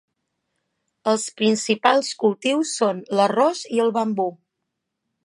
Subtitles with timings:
[1.11, 4.29] Els principals cultius són l'arròs i el bambú.